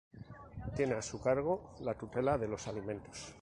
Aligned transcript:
Tiene 0.75 0.95
a 0.95 1.01
su 1.03 1.21
cargo 1.21 1.75
la 1.81 1.93
tutela 1.95 2.35
de 2.39 2.47
los 2.47 2.67
alimentos. 2.67 3.29